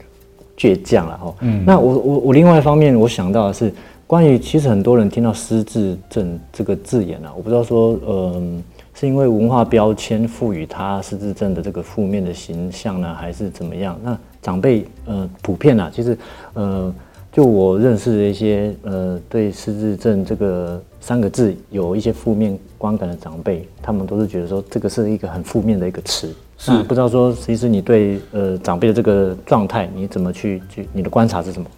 [0.61, 1.35] 倔强了哈。
[1.41, 3.73] 嗯，那我我我另外一方面，我想到的是
[4.07, 13.99] 关于其实很多人听到失智症这个字眼啊，我不知道说，嗯，是因为文化标签赋予他失智症的这个负面的形象呢，还是怎么样？
[14.03, 16.19] 那长辈呃普遍啊，其实
[16.53, 16.95] 呃。
[17.33, 26.35] 就我认识的一些呃，对失智症这个三个字有一些负面观感的长辈，他们都是觉得说这个是一个很负面的一个词。
[26.61, 31.69] 是，不知道说其实你对呃长辈的这个状态，你怎么去去你的观察是什么？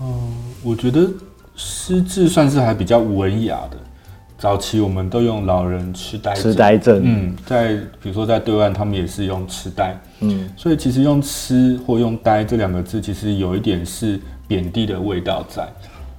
[0.00, 0.32] 嗯，
[0.64, 1.06] 我觉得
[1.54, 3.76] 失智算是还比较文雅的。
[4.38, 14.18] 早期我们都用老人痴呆痴呆症，嗯，在比如说在对岸，他们也是用痴呆，嗯，所以其实用痴或用呆这两个字，其实有一点是。
[14.48, 15.68] 贬低的味道在，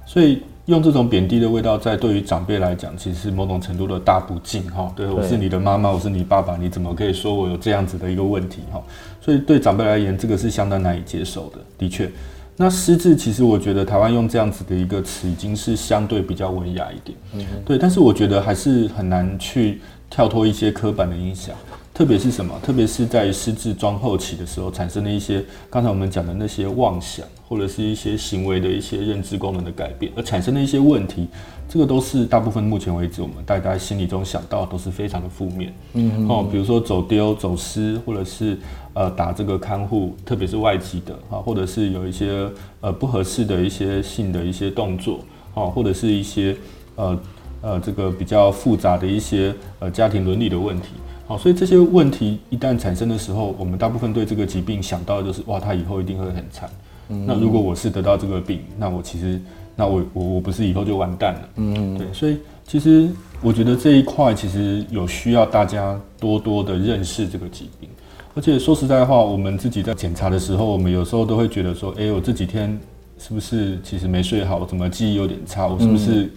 [0.06, 4.92] 所以用这种贬低的味道在，对于长辈来讲，其实是某种程度的大不敬哈。
[4.94, 8.80] 对，我是你的妈妈，我是你爸爸，你怎么可以说我有这样子的一个问题哈？
[9.20, 11.58] 所以对长辈而言，这个是相当难以接受的。
[11.76, 12.10] 的确，
[12.56, 17.18] 那失智其实我觉得台湾用这样子的一个词，已经是相对比较文雅一点。
[17.32, 21.54] 嗯，对，但是我觉得还是很难去跳脱一些刻板的影响。
[21.92, 22.54] 特别是什么？
[22.62, 31.26] 特别是在失智中后期的时候产生的一些，刚才我们讲的那些妄想，或者是一些行为的一些认知功能的改变，而产生的一些问题，
[31.68, 35.74] 这个都是大部分目前为止我们大家心里中想到都是非常的负面。
[35.94, 38.56] 嗯，嗯，哦，比如说走丢、走失，或者是
[38.94, 42.48] 呃打这个看护，特别是外籍的啊，或者是有一些
[42.80, 45.18] 呃不合适的一些性的一些动作，
[45.52, 46.56] 啊，或者是一些
[46.94, 47.20] 呃
[47.62, 50.90] 呃这个比较复杂的一些呃家庭伦理的问题。
[51.26, 56.70] 好，所以这些问题一旦产生的时候，我们大部分对这个疾病想到的就是，哇，他以后一定会很惨。
[57.10, 57.24] 嗯。
[57.26, 59.38] 那如果我是得到这个病，那我其实，
[59.76, 61.40] 那我我我不是以后就完蛋了。
[61.56, 61.98] 嗯。
[61.98, 63.08] 对，所以其实
[63.42, 67.88] 我觉得这一块其实有需要大家多多的认识这个疾病。
[68.34, 72.78] 而且说实在话，我们自己在检查的时候，我们有时候都会觉得说，哎，我这几天
[73.18, 74.56] 是不是其实没睡好？
[74.56, 75.66] 我怎么记忆有点差？
[75.66, 76.30] 我是不是？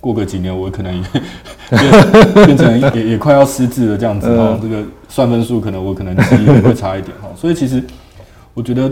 [0.00, 1.02] 过个几年，我可能也
[1.68, 4.58] 变变成也也快要失智了这样子哈。
[4.62, 7.28] 这个算分数，可能我可能记忆会差一点哈。
[7.36, 7.84] 所以其实
[8.54, 8.90] 我觉得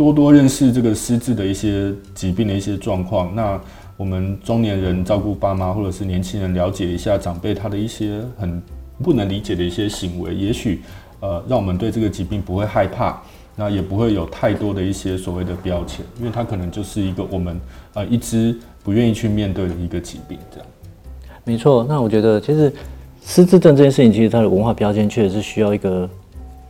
[0.00, 3.60] 多多认识这个失智的一些疾病的一些状况，那
[3.98, 8.62] 我们中年人照顾爸妈或者是年轻人了解一下长辈他的一些很
[9.02, 10.80] 不能理解的一些行为，也许
[11.20, 13.20] 呃让我们对这个疾病不会害怕，
[13.56, 17.60] 那也不会有太多的一些所谓的标签，因为它可能就是一个我们
[17.92, 18.56] 呃一直。
[18.82, 20.66] 不愿意去面对的一个疾病，这样。
[21.44, 22.72] 没错，那我觉得其实
[23.22, 26.08] 失智症这件事情，其实它的文化标签确实是需要一个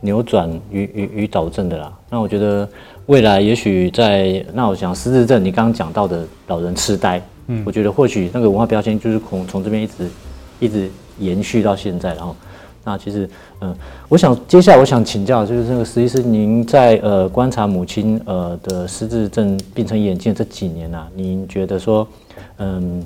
[0.01, 1.97] 扭转与与与导正的啦。
[2.09, 2.67] 那我觉得
[3.07, 10.09] 未来也许在那我想失智症，你刚刚讲到的老人痴呆，嗯，我觉得或许那个文化标签就是从从这边一直
[10.59, 12.35] 一直延续到现在，然后。
[12.83, 13.75] 那其实，嗯，
[14.09, 22.07] 我想接下来我想请教，就是那个实习师您在呃观察母亲呃的失智症病程演进这几年啊，您觉得说，
[22.57, 23.05] 嗯，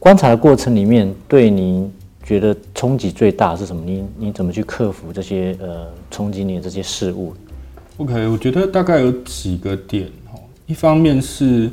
[0.00, 1.88] 观察的过程里面，对您
[2.24, 3.84] 觉得冲击最大是什么？
[3.84, 7.32] 您你怎么去克服这些呃冲击你的这些事物
[8.00, 11.70] ？OK，我觉得大概有几个点哈，一方面是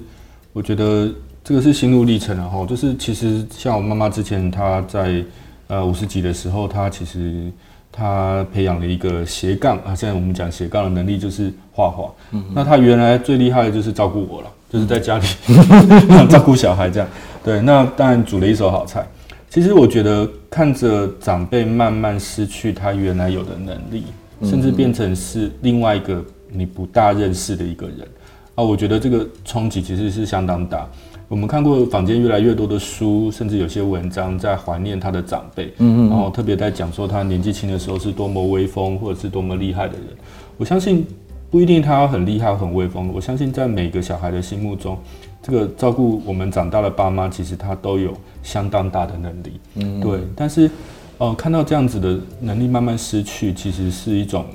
[0.53, 1.09] 我觉得
[1.43, 5.23] 这个是心路历程然后就是其实像我妈妈之前她在。
[5.69, 7.51] 呃，五十几的时候，她其实
[7.91, 9.93] 她培养了一个斜杠啊。
[9.93, 12.09] 现在我们讲斜杠的能力就是画画。
[12.31, 15.25] 嗯，那她原来最厉害的就是照顾我了，就是在家里
[16.31, 17.09] 照顾小孩这样。
[17.43, 19.05] 对，那当然煮了一手好菜。
[19.49, 24.05] 其实我觉得看着长辈慢慢失去他原来有的能力，
[24.43, 27.99] 甚至变成是另外一个你不大认识的一个人
[28.55, 30.87] 啊，我觉得这个冲击其实是相当大。
[31.29, 40.05] 我们看过坊间越来越多的书，甚至有些文章在怀念他的长辈，嗯嗯，然后特别在讲说他年纪轻的时候是多么威风，或者是多么厉害的人。
[40.57, 41.05] 我相信
[41.51, 44.97] 不一定他很厉害很威风，我相信在每个小孩的心目中，
[45.43, 50.19] 这个照顾我们长大的爸妈，其实他都有相当大的能力，嗯，对。
[50.33, 50.71] 但是，
[51.17, 54.45] 呃，看到这样子的能力慢慢失去，其实是一种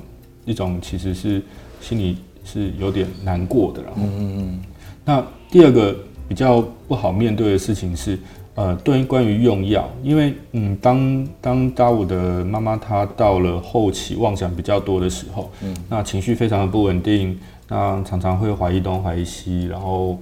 [0.45, 1.41] 一种其实是
[1.81, 4.59] 心里是有点难过的，然后，嗯嗯。
[5.05, 5.95] 那第二个。
[6.25, 8.17] 比较不好面对的事情是，
[8.55, 17.37] 呃，对于关于用药，因为嗯，当当达武的妈妈她到了后期妄想比较多的时候，嗯，那情绪非常的不稳定，
[17.73, 20.19] 那常常会怀疑东怀疑西，然后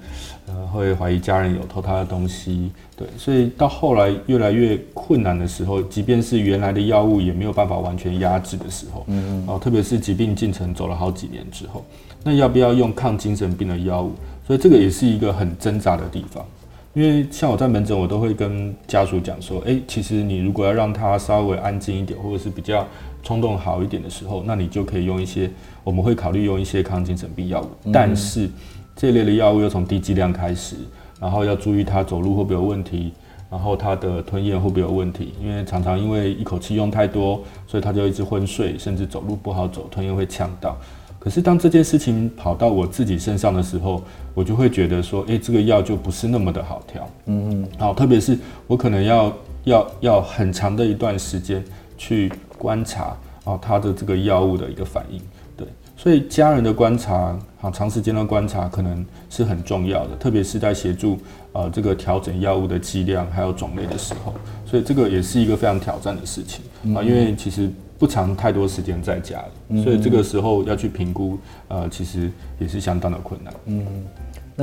[0.48, 11.84] 呃会怀疑家人有偷他的东西，对，所以到后来越来越困难的时候，即便是原来的药物也没有办法完全压制的时候，嗯，哦，特别是疾病进程走了好几年之后，
[12.24, 14.14] 那要不要用抗精神病的药物？
[14.48, 16.46] 所以这个也是一个很挣扎的地方，
[16.94, 22.88] 因为像我在门诊，我都会跟家属讲说，诶，其实你如果要让他稍微安静一点，或者是比较
[23.24, 25.50] 冲动好一点的时候，那你就可以用一些，
[25.84, 27.68] 我们会考虑用一些抗精神病药物。
[27.92, 28.50] 但是
[28.96, 30.76] 这类的药物要从低剂量开始，
[31.20, 33.14] 然后要注意他走路会不会有问题，
[33.50, 40.78] 然后他的吞咽会不会有问题，因为常常因为一口气用太多，所以他就一直昏睡，甚至走路不好走，吞咽会呛到。
[41.20, 44.02] 可是当这件事情跑到我自己身上的时候，
[44.34, 47.08] 我就会觉得说，诶，这个药就不是那么的好调。
[47.28, 47.68] 嗯嗯。
[47.78, 49.34] 好，特别是我可能要
[49.66, 51.64] 要要很长的一段时间
[51.96, 52.32] 去
[52.62, 55.20] 观察啊，他的这个药物的一个反应。
[55.58, 57.16] 对，所以家人的观察
[57.62, 61.18] 啊，长时间的观察可能是很重要的，特别是在协助
[61.52, 64.34] 啊这个调整药物的剂量还有种类的时候。
[64.66, 66.64] 所以这个也是一个非常挑战的事情
[66.96, 67.68] 啊，因为其实。
[68.02, 73.54] 不长太多时间在家了，所以这个时候要去评估，呃，其实也是相当的困难。
[73.68, 73.86] 嗯，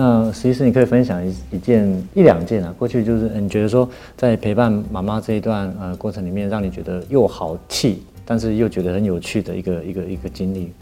[0.01, 10.73] 那其实你可以分享一一件一两件啊，过去就是你觉得说在陪伴妈妈这一段呃过程里面，让你觉得又好气，但是又觉得很有趣的一个一个一个经历。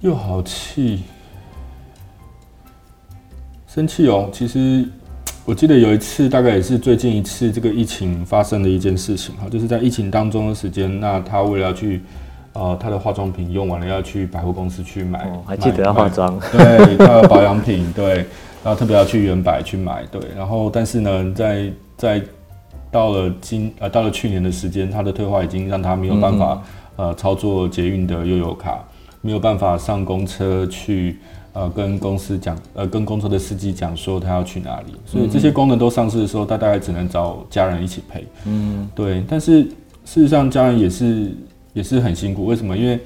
[0.00, 1.04] 又好气，
[3.68, 4.84] 生气哦，其实。
[5.48, 12.02] 我记得有一次，大概也是最近一次这个疫情发生的一件事情哈，就是在疫情当中的时间，那他为了去，
[12.56, 18.24] 呃，他的化妆品用完了要去百货公司去买，哦、还记得要化妆，对，他的保养品，对，
[18.64, 22.22] 然后特别要去原百去买，对，然后但是呢，在在
[22.90, 26.62] 到了今呃到了去年的时间，他的退化已经让他没有办法、
[26.96, 28.82] 嗯、呃操作捷运的悠游卡，
[29.20, 31.18] 没有办法上公车去。
[31.58, 38.26] 呃，跟公司讲，呃，跟公车的司机讲说他要去哪里，所以这些功能都上市的时候，他大概只能找家人一起陪。
[38.44, 39.24] 嗯，对。
[39.26, 39.62] 但是
[40.04, 41.32] 事实上，家人也是
[41.76, 42.46] 也是很辛苦。
[42.46, 42.74] 为什么？
[42.74, 42.98] 因为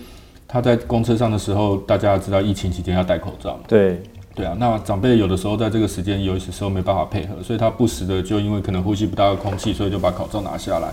[0.47, 3.59] 他在公车上的时候，大家知道疫情期间要戴口罩。
[3.67, 4.01] 对，
[4.33, 4.57] 对啊。
[4.61, 10.89] 那长辈有的时候在这个时间，有些时候没办法配合，所以他不时的就因为可能呼吸不到空气，所以就把口罩拿下来。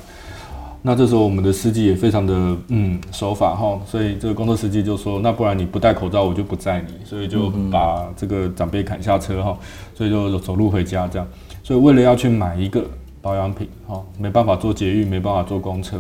[0.81, 2.33] 那这时候我们的司机也非常的
[2.69, 9.55] 嗯守法哈，所以这个工作司机就说，那不然你不戴口罩，我就不载你，所以就把这个长辈砍下车哈，
[9.93, 11.27] 所以就走路回家这样。
[11.63, 12.83] 所以为了要去买一个
[13.21, 15.99] 保养品哈，没办法坐捷运，没办法坐公车，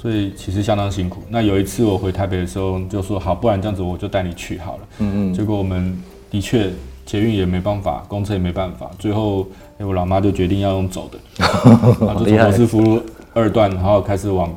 [0.00, 1.22] 所以其实相当辛苦。
[1.28, 4.82] 那有一次我回台北的时候就说好，不然这样子我就带你去好了。
[5.00, 5.34] 嗯嗯。
[5.34, 5.94] 结果我们
[6.30, 6.70] 的确
[7.04, 9.46] 捷运也没办法，公车也没办法，最后
[9.78, 11.18] 我老妈就决定要用走的，
[12.16, 13.02] 就从罗斯福路。
[13.34, 14.48] 二段，然后开始往，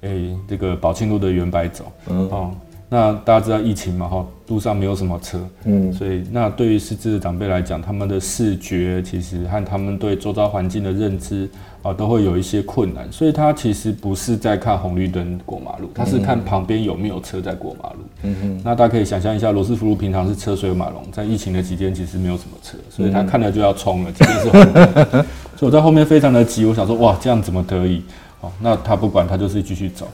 [0.00, 2.50] 诶、欸，这个宝庆路的原白走，嗯，哦，
[2.88, 11.48] 那大家知道疫情嘛，哈，路上没有什么车，嗯，所以那对于失智的长辈来讲，他们的视觉其实和他们对周遭环境的认知
[11.84, 24.84] 啊，都会有一些困难，所以他其实不是在看红绿灯过马路，他是看旁边有没有车在过马路，嗯哼，那大家可以想象一下，罗斯福路平常是车水马龙，在疫情的期间其实没有什么车，所以他看了就要冲了，即便是红灯。
[25.56, 28.02] 所以我在后面非常的急，我想说哇，这样怎么得以？
[28.40, 30.08] 哦，那他不管，他就是继续走。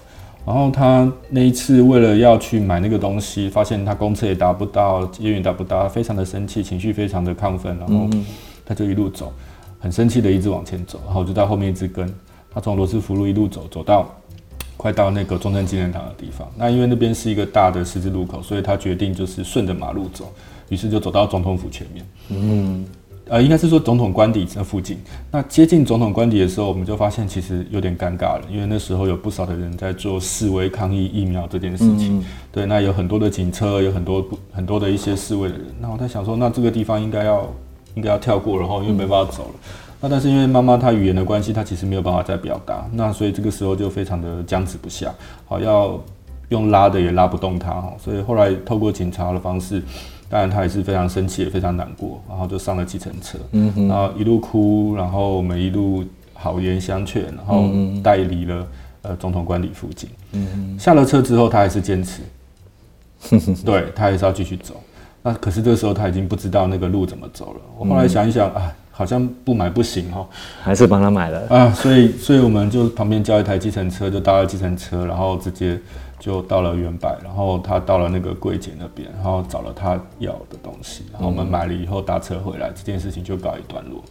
[0.44, 8.08] 然后他那一次为了要去买那个东西，发现他公车也达不到，捷运也达不到，非常的生气，情绪非常的亢奋，然后
[8.64, 9.32] 他就一路走，
[9.80, 12.08] 很生气的一直往前走，然后就在后面一直跟。
[12.52, 14.06] 他从罗斯福路一路走，走到
[14.76, 16.48] 快到那个中正纪念堂的地方。
[16.56, 20.32] 那因为那边是一个大的十字路口，所以他决定就是顺着马路走，
[20.68, 22.06] 于是就走到总统府前面。
[22.28, 22.84] 嗯。
[23.28, 24.98] 呃，应该是说总统官邸这附近。
[25.30, 32.18] 那接近总统官邸的时候，我们就发现其实有点尴尬了，因为那时候有不少的人在做示威抗议疫苗这件事情。
[32.18, 35.66] 嗯、对，那有很多的警车，有很多很多的一些示威的人。
[35.80, 37.48] 那我在想说，那这个地方应该要
[37.94, 39.54] 应该要跳过，然后因为没办法走了。
[39.54, 39.70] 嗯、
[40.00, 42.84] 那但是因为妈妈她语言的关系，她其实没有办法再表达。
[42.92, 45.12] 那所以这个时候就非常的僵持不下，
[45.46, 45.98] 好要
[46.48, 47.92] 用拉的也拉不动她哈。
[48.02, 49.82] 所以后来透过警察的方式。
[50.32, 57.68] 当然，她也是非常生气，也非常难过，然后就上了计程车，嗯哼，然后一路哭，然后我们一路好言相劝，然后
[58.00, 58.64] 带离了
[59.02, 60.08] 呃总统官邸附近。
[60.30, 62.22] 嗯哼，下了车之后，她还是坚持，
[63.66, 64.80] 对她还是要继续走。
[65.22, 67.60] 那可是这时候他已经不知道那个路怎么走了。
[67.78, 70.26] 我后来想一想啊，好像不买不行哈，
[70.62, 71.70] 还是帮他买了啊。
[71.72, 75.78] 所以，所以我们就旁边叫一台计程车，就搭了计程车，然后直接。
[76.20, 84.04] 就到了原百，然后他到了那个柜姐那边，然后找了他要的东西，然后我们买了以后搭车回来，这件事情就告一段落。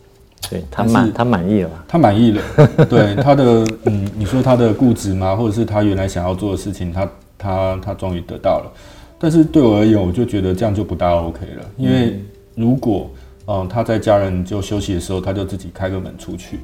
[0.50, 2.42] 对，他满他满意了，他满意了。
[2.90, 5.36] 对他的嗯，你说他的固执吗？
[5.36, 7.08] 或者是他原来想要做的事情，他
[7.38, 8.72] 他他终于得到了。
[9.20, 12.24] 但是对我而言，我就觉得这样就不大 OK 了，因为
[12.56, 13.12] 如果
[13.48, 16.60] 嗯他在家人就休息的时候，他就自己开个门出去，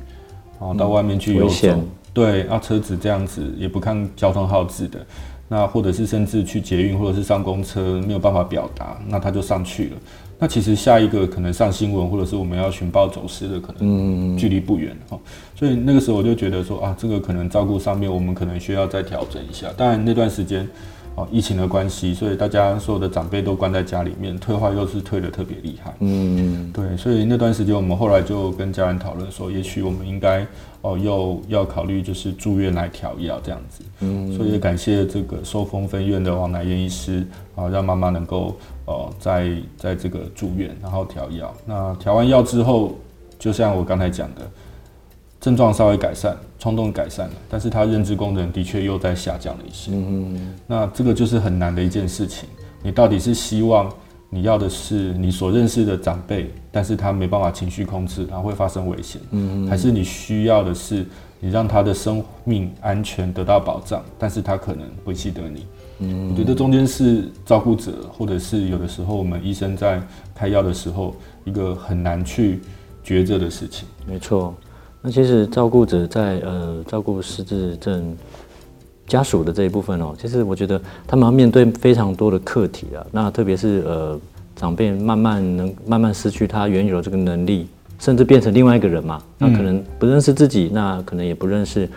[0.58, 5.06] 然后到外面去游走，嗯、对，啊车子这样子也不看交通号志的。
[5.48, 9.98] 那或者是甚至去捷运或者是上公车没有办法表达，那他就上去了。
[10.40, 15.20] 那其实下一个可能上新闻或者是我们要寻报走失的，可能距离不远哈。
[15.56, 19.68] 所以那个时候我就觉得说啊，这个可能照顾上面我们可能需要再调整一下。
[19.76, 20.66] 当然那段时间。
[21.16, 25.94] 哦，疫情的关系，所以大家所有的长辈都关在家里面，退化又是退的特别厉害。
[26.00, 30.46] 嗯，对，所以那段时间我们后来就跟家人讨论说，也许我们应该
[30.82, 33.84] 哦，又要考虑就是住院来调药这样子。
[34.02, 41.54] 嗯，所以也感谢这个寿丰分院的王乃燕医师啊，让妈妈能够哦，在在这个住院然后调药。
[41.66, 42.94] 那调完药之后，
[43.40, 44.42] 就像我刚才讲的。
[45.42, 49.92] 症状稍微改善，冲动改善了，但是他认知功能的确又在下降了一些。
[49.94, 52.48] 嗯，那这个就是很难的一件事情。
[52.82, 53.92] 你到底是希望
[54.30, 59.22] 你要的是你所认识的长辈，但是他没办法情绪控制，然后会发生危险。
[59.32, 61.06] 嗯，还是你需要的是
[61.40, 65.66] 你让他的生命安全得到保障，但是他可能不记得你。
[66.00, 70.02] 嗯，我觉得中间是照顾者，或者是有的时候我们医生在
[70.34, 72.60] 开药的时候，一个很难去
[73.04, 73.88] 抉择的事情。
[74.06, 74.54] 没错。
[75.06, 78.18] 那其实照顾者在呃照顾失智症
[79.06, 83.06] 家属的这一部分哦，其实我觉得他们要面对非常多的课题啊。
[83.12, 84.20] 那特别是呃
[84.56, 87.68] 长辈慢慢能慢慢失去他原有的这个能力，
[88.00, 89.22] 甚至变成另外一个人嘛。
[89.38, 91.88] 那可能不认识自己，那可能也不认识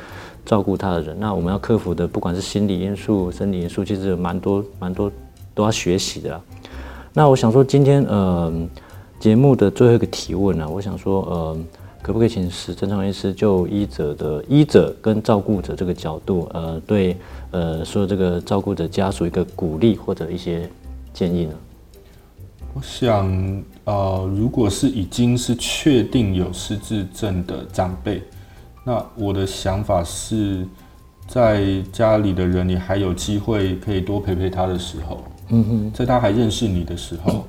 [0.44, 1.16] 照顾他的人。
[1.18, 5.10] 那我们要克服的，不管是心理因素、生理因素，其实蛮多蛮多
[5.54, 6.38] 都要学习的。
[7.14, 8.52] 那我想说，今天呃
[9.18, 11.58] 节目的最后一个提问呢，我想说呃。
[12.08, 17.14] 可不可以请石正昌医师就医者的医者跟照顾者这个角度，呃，对，
[17.50, 20.70] 呃，说这个照顾者家属一个鼓励或者一些
[21.12, 21.52] 建议呢？
[22.72, 28.22] 我想，呃，如果是已经是确定有失智症的长辈，
[28.84, 30.66] 那我的想法是
[31.26, 37.44] 在家里的人，你还有机会可以多陪陪他的时候，嗯哼，在他还认识你的时候，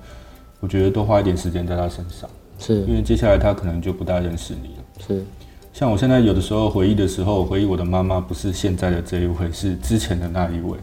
[0.60, 2.30] 我觉得多花一点时间在他身上。
[2.60, 4.84] 是，因为接下来他可能就不大认识你了。
[5.07, 5.26] 是，
[5.74, 10.78] 像我现在有的时候回忆的时候，回忆我的妈妈不是现在的这一位，是之前的那一位。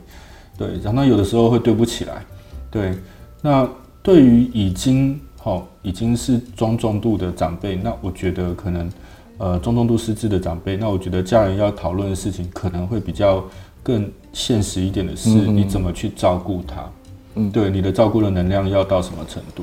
[0.58, 2.24] 对，然后有的时候会对不起来。
[2.70, 2.94] 对，
[3.42, 3.68] 那
[4.02, 8.90] 对于已经好、哦、已经是中重度的长辈，那我觉得可能
[9.36, 13.44] 呃中重度失智的长辈，那我觉得家人要讨论的事情可能会比较
[13.82, 16.90] 更现实一点的是，你怎么去照顾他？
[17.34, 19.62] 嗯，对，你的照顾的能量要到什么程度？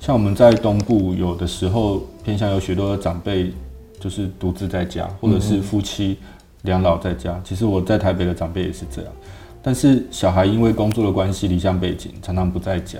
[0.00, 3.52] 像我们在东部，有的时候偏向有许多的长辈，
[4.00, 6.16] 就是独自在家，或者是夫妻
[6.62, 7.38] 两老在家。
[7.44, 9.12] 其实我在台北的长辈也是这样，
[9.62, 12.98] 但是小孩因为工作的关系，离乡背景，常常不在家。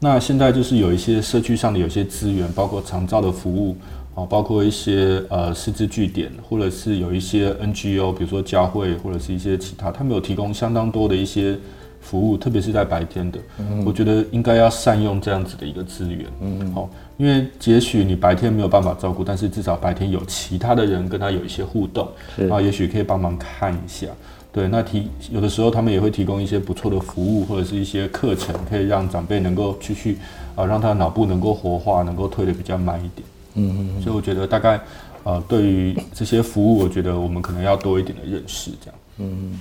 [0.00, 3.76] 那现在就是有一些社区上的有些资源，包括长照的服务
[4.14, 11.58] 啊，包括一些呃师资据点，或者是有一些 NGO，比如说教会或者是一些其他，他们有提供相当多的一些
[12.04, 16.26] 服务，特别是在白天的，嗯、我觉得应该要善用这样子的一个资源。
[16.42, 22.06] 嗯，好，因为也许你白天没有办法照顾，但是至少白天有其他的人跟他有一些互动，
[22.50, 24.06] 啊也许可以帮忙看一下。
[24.52, 30.18] 对，那提有的时候他们也会提供一些不错的服务或者是一些课程，可以让长辈能够继续
[30.54, 33.26] 啊，让他的脑部能够活化，能够退得比较慢一点。
[33.54, 34.78] 嗯嗯，所以我觉得大概。
[35.26, 38.94] 呃，对于这些服务，我觉得我们可能要多一点的认识，这样。
[39.20, 39.58] 嗯，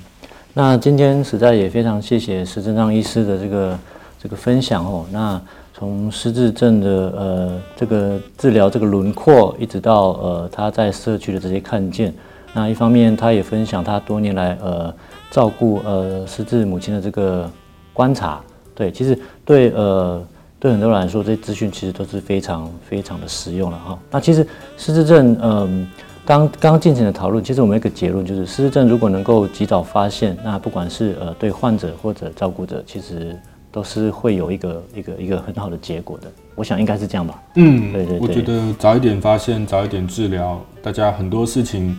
[0.55, 3.79] 那今天实在也非常谢谢施正章医师的这个
[4.21, 5.03] 这个分享哦。
[5.11, 5.41] 那
[5.73, 6.87] 从失智症的
[7.17, 12.13] 呃这个治疗这个轮廓，一直到呃他在社区的这些看见，
[12.53, 14.93] 那一方面他也分享他多年来呃
[15.31, 17.49] 照顾呃失智母亲的这个
[17.91, 18.39] 观察，
[18.75, 20.23] 对，其实对呃。
[20.59, 23.99] 对很多人来说，这些资讯其实都是非常非常的实用了哈。
[24.09, 24.47] 那其实
[24.77, 25.85] 失智症，嗯，
[26.25, 33.37] 刚刚进行的讨论，其实我们有一个结论就是，失智症如果能够及早发现，那不管是呃对患者或者照顾者，其实
[33.71, 36.31] 都是会有一个一个一个很好的结果的。
[36.55, 37.41] 我想应该是这样吧。
[37.55, 38.19] 嗯，对对对。
[38.19, 41.93] 我觉得早一点发现，早一点治疗，大家很多事情，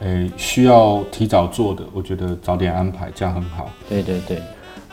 [0.00, 3.68] 诶，需要提早做的，我觉得早点安排，这样很好。
[3.88, 4.38] 对对对。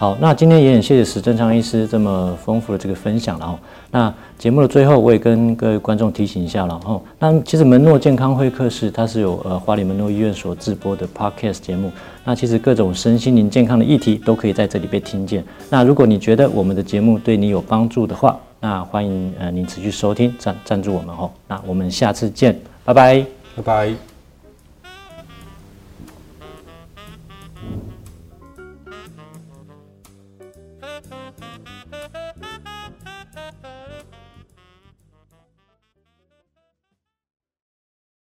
[0.01, 3.59] 好，那今天也很谢谢石正昌医师这么丰富的这个分享了哈。
[3.91, 6.99] 那节目的最后，我也跟各位观众提醒一下了哈。
[7.19, 11.91] 那其实门诺健康会客室它是有呃花里门诺医院所制播的 Podcast 节目。
[12.23, 15.45] 那其实各种身心灵健康的议题都可以在这里被听见。
[15.69, 21.29] 那如果你觉得我们的节目对你有帮助的话，那欢迎呃您持续收听赞赞助我们哈。
[21.47, 23.23] 那我们下次见，拜拜，
[23.55, 24.10] 拜拜。